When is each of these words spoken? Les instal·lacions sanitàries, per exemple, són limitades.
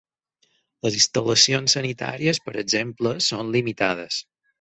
Les 0.85 0.95
instal·lacions 0.99 1.75
sanitàries, 1.77 2.39
per 2.47 2.55
exemple, 2.63 3.13
són 3.27 3.53
limitades. 3.57 4.19